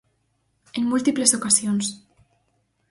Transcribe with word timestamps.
En 0.77 0.83
múltiples 0.91 1.31
ocasións. 1.39 1.85